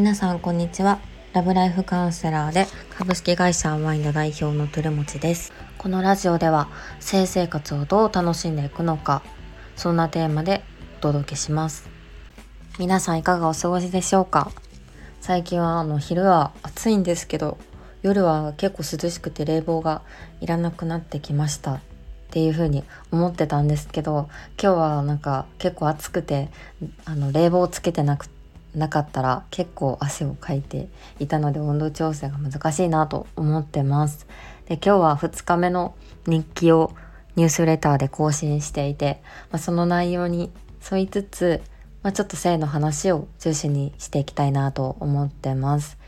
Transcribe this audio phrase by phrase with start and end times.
[0.00, 0.98] 皆さんこんにちは。
[1.34, 2.66] ラブライフカウンセラーで
[2.96, 5.52] 株式会社アンワインド代表のトゥルモチです。
[5.76, 6.70] このラジオでは
[7.00, 9.22] 性生活をどう楽しんでいくのか
[9.76, 10.62] そんなテーマで
[11.00, 11.86] お届けします。
[12.78, 14.50] 皆さんいかがお過ごしでしょうか？
[15.20, 17.58] 最近はあの昼は暑いんですけど
[18.00, 20.00] 夜は結構涼しくて冷房が
[20.40, 21.74] いらなくなってきました。
[21.74, 21.80] っ
[22.30, 26.48] ていう風に思ってたんですけど今日はなんか結構暑くて
[27.04, 28.30] あの冷房つけてなく
[28.74, 30.88] なかったら結構汗をかいて
[31.18, 34.26] いたので温度調整が難しいなと思ってます。
[34.66, 35.94] で今日は2日目の
[36.26, 36.92] 日記を
[37.36, 40.50] ニュースレターで更新していて、まあ、その内容に
[40.90, 41.62] 沿いつつ、
[42.02, 45.98] まあ、ちょっと性の話を中心にしていきたいなと思ってます。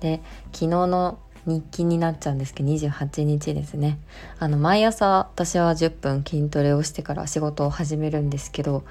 [0.00, 0.20] で
[0.52, 3.98] 昨日の日記になっちゃうんですけど28日ですね
[4.38, 8.84] あの毎朝私は10分筋トレをしてから仕事を始めるんですけど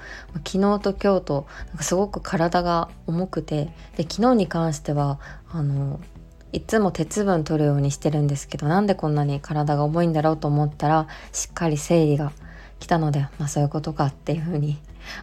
[0.46, 5.20] 昨日と今日となんかすごく体が重くてで昨日に関しては
[5.50, 6.00] あの
[6.52, 12.32] いつも鉄分取るようにしてるんですけどなんでこんなに体が重いんだろうと思ったらしっかり生理が
[12.80, 14.78] 来たのでまあそういうことかっていうふうに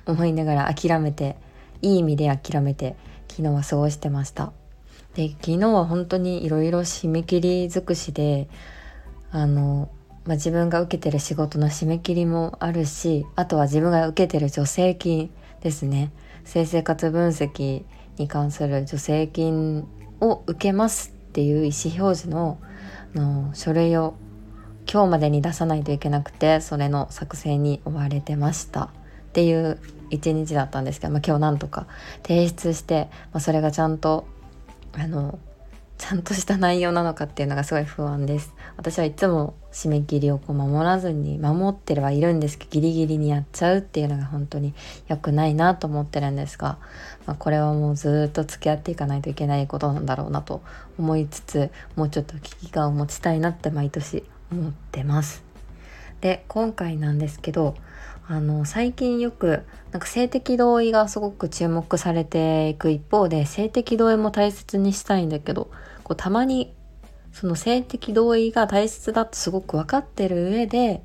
[0.06, 1.36] 思いながら諦めて
[1.82, 2.96] いい意味で諦めて
[3.30, 4.54] 昨日は過ごしてました。
[5.18, 8.48] で昨日は本当にいろいろ締め切り尽くしで
[9.32, 9.90] あの、
[10.26, 16.12] まあ、自分が受けてる仕事の締め切りもあるしあとは自分が受けてる助成金ですね。
[16.46, 17.84] 性生活分析
[18.18, 19.88] に関する助成金
[20.22, 22.60] を受けますっていう意思表示の
[23.16, 24.14] の書類を
[24.90, 28.84] 今日までに出さないといけなくてそれの作成に追われてました。
[28.84, 28.90] っ
[29.34, 29.80] ていう
[30.12, 31.88] 一日だったんですけど、まあ、今日なんとか
[32.22, 34.28] 提出して、まあ、それがちゃんと
[34.98, 35.38] あの
[35.98, 38.54] ちゃんとした内容なのかっていうのがすごい不安です。
[38.78, 44.74] 私はいつも締め切りをこう守らずに守ってるはいるんですけどギリギリにやっちゃうっていうのが本当に
[45.08, 46.78] 良くないなと思ってるんですが、
[47.26, 50.62] まあ、これはもうずっと付き合っていかないといけないことなんだろうなと
[50.98, 55.44] 思いつつもうちょっと危機感を持ちたいなって毎年思ってます。
[56.22, 57.76] で今回なんですけど
[58.30, 65.72] あの最近よくなんか性的同意がすごく注目されていく一方で性的同意も大切にしたいんだけど
[66.04, 66.74] こうたまに
[67.32, 71.02] その性的同意が大切だとすごく分かってる上で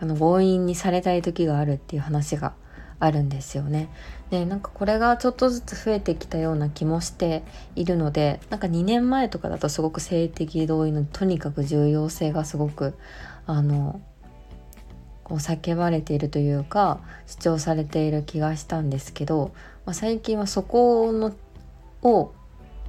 [0.00, 2.54] あの強引にされたい時があるっていう話が
[2.98, 3.88] あるんですよね。
[4.30, 7.44] でなんかこれがちょっとずつ増えてきたような気もして
[7.76, 12.94] いるのでなんか2年前とかだとすごく性的同意のとにかく重要性がすごく
[13.46, 14.00] あの
[15.28, 19.52] こう叫ばれているというか主張されている気がしたんですけど、
[19.84, 21.34] まあ、最近はそこの
[22.02, 22.32] を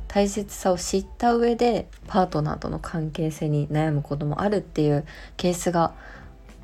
[0.07, 5.05] 大切さを知った上でパートナーとの関係性に悩むこともあるっていう
[5.37, 5.93] ケースが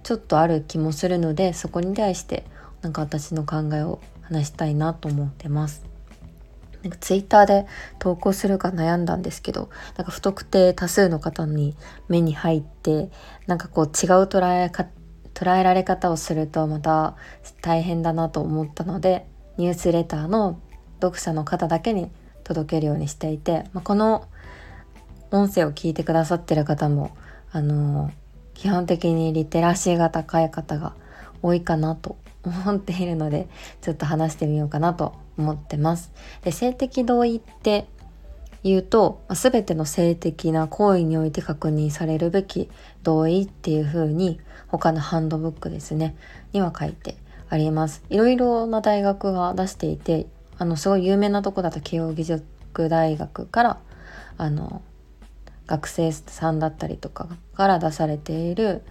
[0.04, 2.46] ちょっとある気もするのでそこに対して
[2.82, 5.86] なんか私の考えを話したいなと思ってます。
[6.82, 7.66] なんかツイッターで
[7.98, 11.76] 投稿するか悩んだんですけどなんか不特定多数の方に
[12.08, 13.10] 目に入って
[13.48, 13.92] なんかこう違う
[14.26, 14.92] 捉え方
[15.36, 17.16] 捉えられ方をするとまた
[17.62, 20.60] 大変だなと思ったのでニュースレターの
[21.02, 22.10] 読者の方だけに
[22.44, 24.28] 届けるようにしていて、まあ、この
[25.32, 27.16] 音声を聞いてくださってる方も
[27.52, 28.12] あの
[28.54, 30.94] 基本的にリテラシーが高い方が
[31.42, 33.48] 多いかなと思っているので
[33.82, 36.12] ちょっと話してみようかなと思ってます。
[36.44, 37.88] で性的同意って
[38.70, 42.70] 言うと、まあ、全ての性的な行為において確認されるべき
[43.04, 46.16] 同意っていう風に他のハンドブックですね
[46.52, 47.16] には書いて
[47.48, 48.04] あります。
[48.10, 50.26] いろいろな大学が出していて
[50.58, 53.78] あのすごい有名なとこだと慶應義塾大学から
[54.38, 54.82] あの
[55.68, 58.82] 学生さんだったりとかから出されている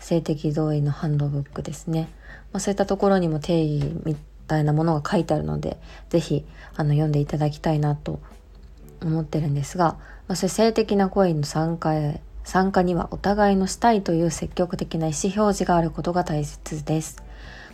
[0.00, 2.08] 性的同意のハンドブックですね、
[2.52, 4.16] まあ、そういったところにも定義み
[4.48, 5.78] たいなものが書いてあるので
[6.10, 6.44] 是非
[6.74, 8.20] あの読んでいただきたいなと
[9.02, 9.96] 思ってるんですが、
[10.28, 11.94] まあ、それ性的な行為の参加
[12.44, 17.22] 参加にはお互いのしたいという積極的な意思表示があることが大切です。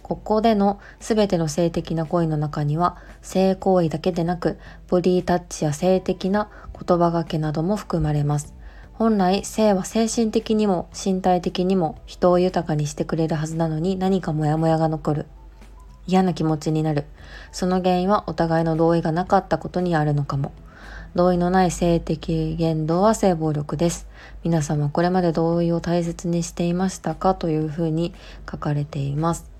[0.03, 4.59] ここでの全ての性的な行為の中には性行為だけでなく
[4.89, 8.55] ボディタッチや性的な言葉がけなども含まれます。
[8.95, 15.27] 本来性は精神的にも身体的にも人を豊かにしてくれるはずなのに何かモヤモヤが残る。
[16.07, 17.05] 嫌な気持ちになる。
[17.53, 20.53] その原因はお互いの同意がなかったことにあるのかも。
[21.15, 24.07] 同意のない性的言動は性暴力です。
[24.45, 28.15] 皆様これまで同意を大切にしていましたかというふうに
[28.51, 29.51] 書かれています。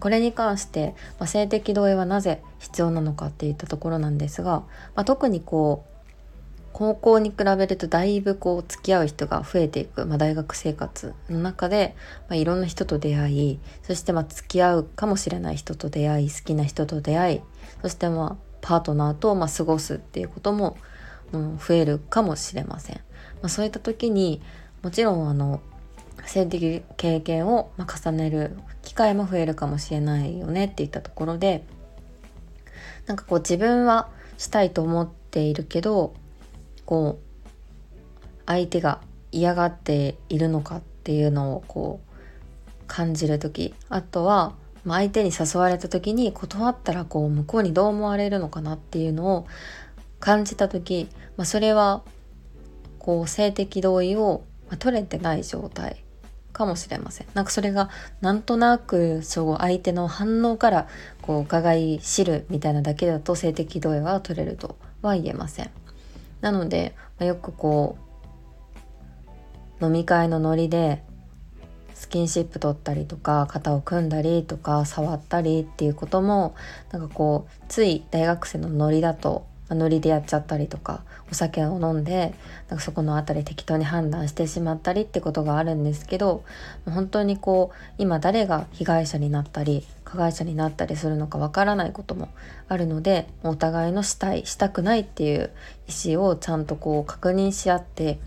[0.00, 4.60] これに関して、まあ、性的同意はなぜ必要なのかっていったところなんですが、
[4.94, 5.98] まあ、特にこう
[6.72, 11.96] 高校に比べるとだいぶこう付き合う人が増えていく、まあ、大学生活の中で、
[12.28, 17.40] まあ、いろんな人と出会いそしてまあ付き合うかもしれない人と出会い好きな人と出会い
[17.82, 20.76] そしてまあパートナーと、まあ、過ごすっていうことも、
[21.32, 22.96] うん、増えるかもしれません。
[22.96, 23.02] ま
[23.44, 24.42] あ、そういった時に
[24.82, 25.62] もちろんあの
[26.26, 31.64] 性的経験をま重ねる機会も増えるかもしれないよねっていったところで
[33.06, 36.12] なんかこう自分はしたいと思っているけど
[36.84, 37.48] こう
[38.44, 39.00] 相手が
[39.32, 44.52] 嫌がっているのかっていうのをこう感じる時あとは
[44.88, 49.46] ま相手に誘われた時に断ったらこう向こうにどう思われるのかなっていうのを
[50.18, 52.02] 感じた時、まあ、それは
[52.98, 54.44] こう性的同意を
[54.78, 56.02] 取れてない状態
[56.54, 57.26] かもしれません。
[57.34, 57.90] なんかそれが
[58.22, 60.88] なんとなくそう相手の反応から
[61.20, 65.70] こう伺い知るみたいなだけだと性的同意は取れるとは言えません。
[66.40, 67.98] なので、まあ、よくこ
[69.80, 71.04] う飲み会のノリで
[71.98, 76.54] スキンシップ取ったりとか肩を組んだりとか触ったりっていうことも
[76.92, 82.34] なんかこうつい大学生のノリだとノリでやっちゃったりとかお酒を飲んで
[82.68, 86.44] なんかそこの辺り適当に判断してしまったりってことがあるんですけど
[86.86, 92.28] 本当にこう今誰が被害者になったり加害者になったりするのかわからないことも
[92.68, 95.50] あるのでお互いのしたいしたくないっていう
[95.88, 98.20] 意思をちゃんとこう確認し合って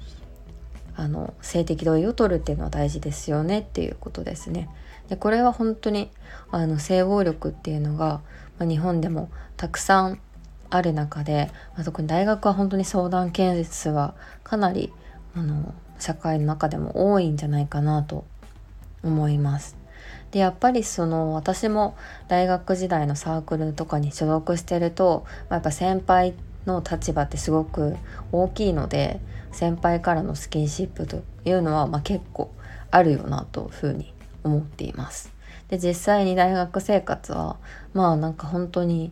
[0.95, 4.69] あの性的同意を取るっていうのは大事ですよねっていうことですね。
[5.09, 6.09] でこれは本当に
[6.51, 8.21] あの性暴力っていうのが、
[8.57, 10.19] まあ、日本でもたくさん
[10.69, 14.93] ある中で、まあ、特に大学は本当に相談件数はかなり
[15.35, 18.25] あの社会の中でも多いんじゃないかなと
[19.03, 19.77] 思います。
[20.31, 21.95] でやっぱりその私も
[22.27, 26.33] 大学時代のサークルとかに所属してると、まあ、やっぱ先輩
[26.65, 27.97] の立場ってすごく
[28.31, 29.19] 大きいので
[29.51, 32.53] 先輩からのスキンシップというのはまあ結構
[32.89, 34.13] あるよなというふうに
[34.43, 35.31] 思っています。
[35.69, 37.57] で実際に大学生活は
[37.93, 39.11] まあなんか本当に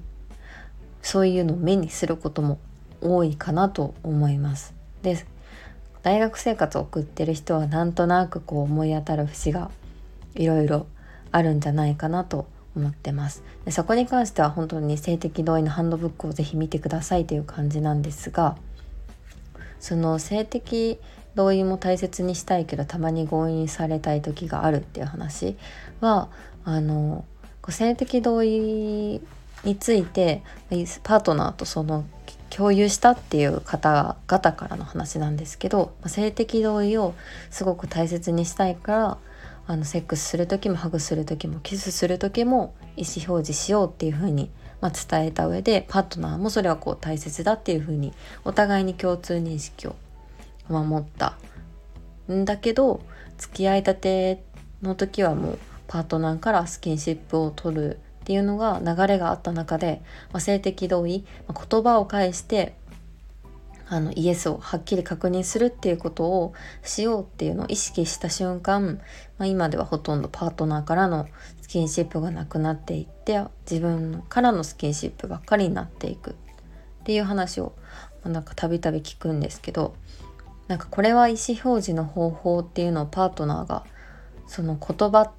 [1.02, 2.60] そういうのを目にすることも
[3.02, 4.74] 多いかなと思います。
[5.02, 5.26] で
[6.02, 9.70] 大学生活を送ってる人はなんとなくこう思い当たる節が
[10.36, 10.88] いろいろ
[11.32, 18.56] あるんじゃないかなと思ってますでそこに関しては本当に性的同意のハンドブックをぜひ見てくださいという感じなんですが
[19.80, 21.00] その性的
[21.36, 25.56] 同意も大切にしたいけどたまに強引されたい時があるっていう話
[26.02, 26.30] は
[26.66, 27.26] あの
[27.70, 29.22] 性的同意
[29.64, 30.42] について
[31.04, 32.06] パートナーとその
[32.50, 37.14] 共有したっていう方々からの話なんですけど性的同意を
[37.52, 39.18] すごく大切にしたいから
[39.68, 44.50] あのセックスする時もハグする時もキスする時も意思表示しようっていう風に
[44.82, 48.14] まあ、伝えた上でパートナーもそれはこう大切だっていうふうに
[48.46, 49.96] お互いに共通認識を
[50.70, 51.38] 守った。
[52.32, 53.02] んだけど
[53.38, 54.44] 付き合いたて
[54.82, 62.76] の時はもうパートナーからスキンシップを取るっていうのが流れがあった中で、まあ、性的同意、まあ、言葉を介して
[63.92, 66.54] あのイエスをはっきり確認するっていうことを
[66.84, 69.02] しようっていうのを意識した瞬間、
[69.40, 71.28] まあ、今ではほとんどパートナーからの
[71.62, 76.34] スキンシップがなくなっていって自分からのスキンシップばっかりになっていくっ
[77.04, 77.74] ていう話を、
[78.24, 79.96] まあ、なんかたびたび聞くんですけど
[80.68, 83.86] なんかこれは意思表示の方法っていうのをパートナーが
[84.46, 85.32] その言葉っ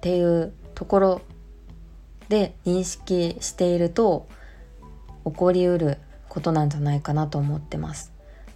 [0.00, 1.20] ていうところ
[2.30, 4.28] で認識していると
[5.26, 5.98] 起こりうる
[6.28, 8.12] ことなんじゃないかなと思ってます。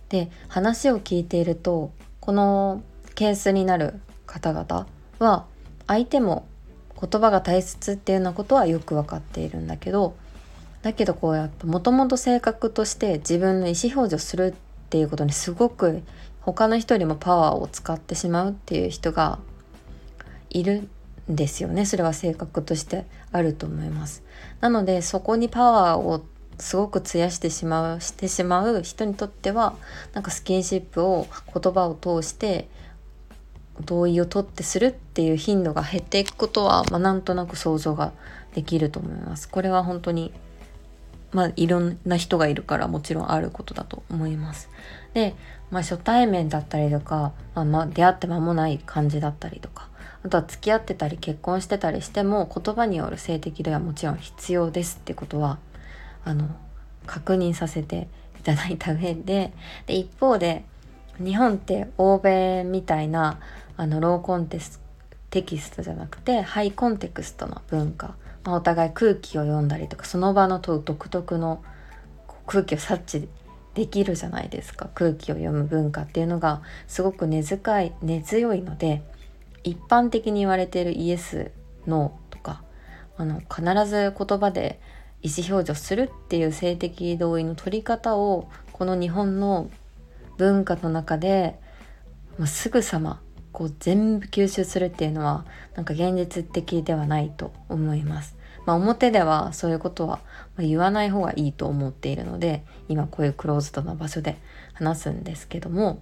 [0.08, 2.82] で話を聞いているとこの
[3.14, 4.86] ケースになる方々
[5.18, 5.46] は
[5.86, 6.46] 相手も
[7.00, 10.14] 言葉が大切っていうようなことはよく分かっているんだけど
[10.82, 16.02] だけどこうやっぱもともと性格として自分の意思表示をするっていうことにすごく
[16.40, 19.38] 他の人よりもパワーを使ってしまうっていう人が
[20.50, 20.88] いる
[21.30, 24.22] んですよねそれは性格としてあると思います
[24.60, 26.24] なのでそこにパワーを
[26.58, 29.74] すごく費やしてしまうしてしまう人にとっては
[30.12, 32.68] なんかスキンシップを言葉を通して
[33.80, 38.12] 同意を取ってするっていう頻度が減っていくことは、まあ、なんとなく想像が
[38.54, 39.48] できると思います。
[39.48, 40.32] これは本当に
[41.32, 44.68] まあいろんな人がいるからもちろんあることだと思います。
[45.14, 45.34] で、
[45.70, 49.88] まあ、初対面だったりとか、まあ、ま出会って間もない感じだったりとか
[50.24, 55.58] あとは付き合ってたり結婚してたりしても言葉による性的度はもちろん必要ですってことは
[56.24, 56.48] あの
[57.06, 58.08] 確認させて
[58.40, 59.52] いただいた上で
[59.86, 60.64] で一方で
[61.18, 63.38] 日本って欧米みたいな
[63.76, 64.80] あのローコンテス
[65.30, 68.14] テキストじゃなくてハイコンテクストの文化、
[68.44, 71.62] まあ、お互い空気を読んだりとかその場の独特の
[72.46, 73.28] 空気を察知
[73.74, 74.90] できるじゃないですか。
[74.94, 79.02] 空気を読む文化っていうのがすごく根深い根強いので
[79.64, 81.50] 一般的に言われているイエス
[81.86, 82.62] ノーとか
[83.16, 84.78] あの必ず言葉で
[85.22, 89.70] 意思表示をするっていう性的同意の取り方をこの日本の
[90.36, 91.58] 文化の中で、
[92.38, 93.20] まあ、すぐさま
[93.52, 98.36] こう全部吸収するっていうのはなんか現実的ではないと思います。
[98.64, 100.20] まあ、表ではそういうことは
[100.58, 104.38] 言わない方がいいと思っているので今こういうクローズドな場所で
[104.74, 106.00] 話すんですけども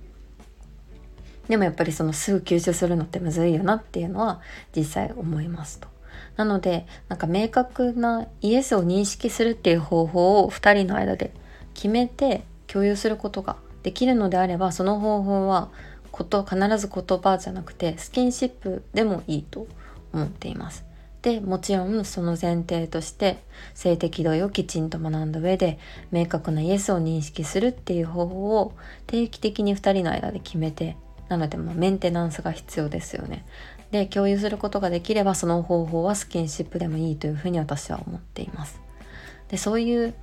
[1.48, 4.40] でもやっぱりそのすぐ吸収するのってむずいよなっていうのは
[4.76, 5.88] 実際思いますと。
[6.36, 11.32] なのでなんか明確なイエスを認識するっていう方法を2人の間で
[11.74, 15.70] 決めて共有することができるのであればその方法は
[16.10, 19.66] こと必ず言葉じゃなくてスキンシップでもいいと
[20.12, 20.84] 思っています。
[21.22, 23.42] でもちろんその前提として
[23.74, 25.78] 性的同意をきちんと学んだ上で
[26.10, 28.72] 明確なイエスを認識するっていう方法を
[29.06, 30.96] 定期的に2人の間で決めて
[31.28, 33.44] なのでまメンテナンスが必要ですよね。
[33.90, 38.80] で共有することができればその方法はスキンシップでもいいというふうに私は思っています。
[39.48, 40.14] でそういう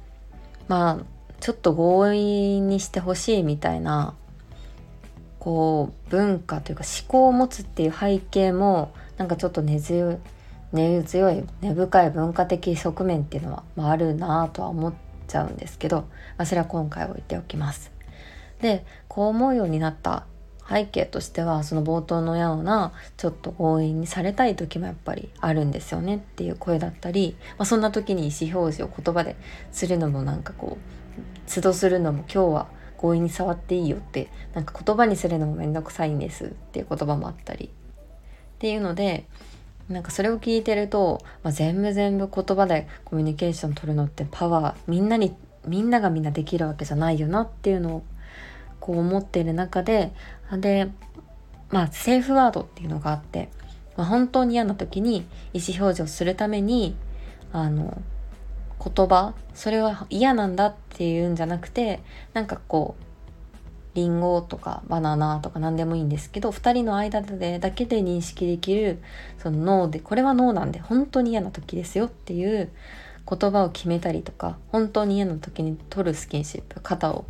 [0.68, 1.06] まあ
[1.40, 4.16] ちょっと強引にしてほしいみたいな
[5.40, 10.18] こう文化というか思考を持つっていう背景もなんかちょっと根強い
[10.72, 14.94] 根強い根深い文化的側面っていうのは、まあ、あるなとは思っ
[15.28, 16.02] ちゃうんですけど、
[16.38, 17.92] まあ、それは今回置いておきます。
[18.62, 20.26] でこう思うようになった
[20.70, 29.36] 背景としてはその冒頭のようなちょっと強引にされたい時もやっぱりあるんですよねっていう声だったり、まあ、そんな時に意思表示を言葉で
[29.72, 32.68] するのもなんかこう都度するのも今日は
[33.00, 39.26] 強引に触っていいよってなんか言葉にするのもめんどくさいんですっていう言葉もあったりっていうので
[39.88, 45.34] なんかそれを聞いてると、まあ、全部全部言葉でコミュニケーション取るのってパワーみんなに
[45.66, 48.04] みんながみんなできるわけじゃないよなっていうのを
[48.88, 50.14] こう思っている中で
[50.54, 50.90] で
[51.70, 53.50] まあセーフワードっていうのがあって、
[53.98, 56.96] まあ、本当に嫌な時に意思表示をするために
[57.52, 58.02] あの
[58.82, 62.00] 言葉それは嫌なんだっていうんじゃなくて
[62.34, 63.04] なんかこう
[63.96, 69.00] リンゴとかバナナとか何でもいいんですけど2人の間でだけで認識できる
[69.38, 72.72] その脳でこれは脳なんで本当に嫌な時ですよっていう
[73.30, 77.26] 言葉を決めたりとか本当に嫌な時に取るスキンシップ肩を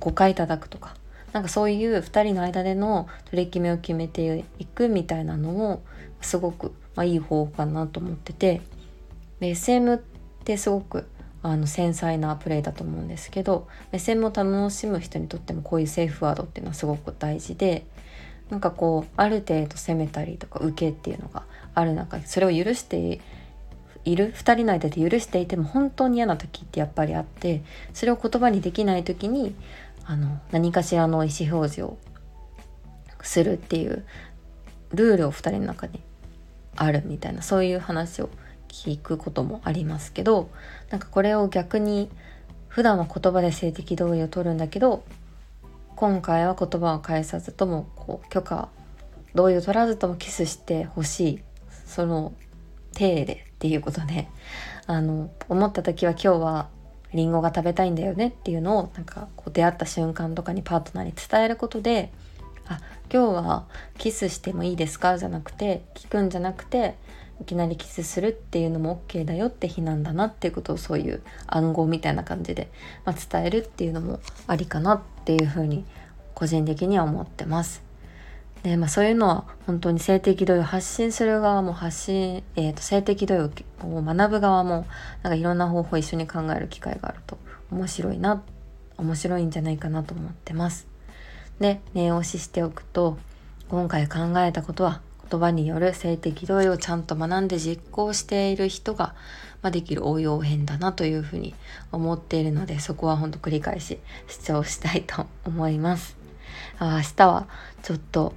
[0.00, 0.94] 5回叩くとか
[1.32, 5.82] なんかそういう2人の間での取り決めを決めていくみたいなのも
[6.20, 8.62] すごく、まあ、いい方法かなと思ってて
[9.40, 9.98] で SM っ
[10.44, 11.06] てすごく
[11.42, 17.86] あの繊細なプレイだと思うんですけど目線も楽しむ人にとってもこういうセーフワードっていうのはすごく大事で
[18.50, 23.20] なんかこうある程度攻めたりとか受けっていうのがある中でそれを許して
[24.04, 27.62] いる2人の間で許していても本当に嫌な時ってやっぱりあって
[27.92, 29.54] それを言葉にできない時に
[30.06, 31.98] あの何かしらの意思表示を
[33.22, 34.04] するっていう
[34.92, 36.00] ルールを2人の中に
[36.76, 38.30] あるみたいなそういう話を
[38.68, 40.50] 聞くこともありますけど
[40.90, 42.08] なんかこれを逆に
[42.68, 45.04] 普段は言葉で性的同意を取るんだけど
[45.96, 48.68] 今回は言葉を返さずともこう許可
[49.34, 51.40] 同意を取らずともキスしてほしい
[51.86, 52.32] その
[52.92, 54.28] 体でっていうことで
[54.86, 56.68] あの思った時は今日は
[57.16, 62.12] リンゴが食べたいんだよねっていうのをなんかこう出会った瞬間とかにパートナーに伝えることで
[62.68, 62.80] あ
[63.12, 63.66] 今日は
[63.98, 65.18] キスしてもいいですか？
[65.18, 66.94] じゃなくて聞くんじゃなくて
[67.40, 72.70] いきなりキスするっていうのも OK だよって日なんだなっていうことをそういう暗号みたいな感じで、
[73.04, 75.84] まあ、伝えるっていうのもありかなっていうふうに
[76.34, 77.85] 個人的には思ってます。
[78.66, 84.88] でまあ、そういうのは本当に性的同意を発信する側も発信、えーと、性的同意を学ぶ側も
[85.22, 87.38] なんかいろんな方法を一緒に考える機会があると
[87.70, 88.42] 面白いな
[88.96, 90.88] 面白いんじゃないかなと思ってます。
[91.60, 93.18] で念押ししておくと
[93.68, 99.14] 今回考えたことは言葉による性的同意をちゃんと学んで実行している人が、
[99.62, 101.54] まあ、できる応用編だなというふうに
[101.92, 106.16] 思っているのでそこは本当繰り返し主張したいと思います
[106.78, 107.46] あ明日は
[107.82, 108.34] ちょっと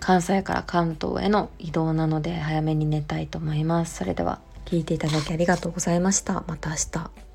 [0.00, 3.96] 関西から関東への移動なので早めに寝たいと思います。
[3.96, 6.42] それでは聞いていただきありがとうございました。
[6.46, 7.29] また明日。